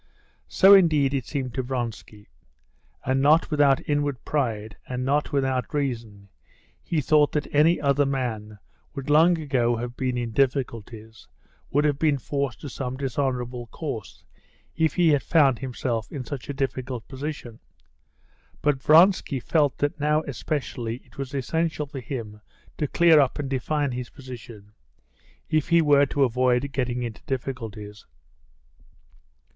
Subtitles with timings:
[0.47, 2.27] So indeed it seemed to Vronsky.
[3.05, 6.29] And not without inward pride, and not without reason,
[6.81, 8.57] he thought that any other man
[8.95, 11.27] would long ago have been in difficulties,
[11.69, 14.23] would have been forced to some dishonorable course,
[14.75, 17.59] if he had found himself in such a difficult position.
[18.63, 22.41] But Vronsky felt that now especially it was essential for him
[22.79, 24.71] to clear up and define his position
[25.47, 28.07] if he were to avoid getting into difficulties.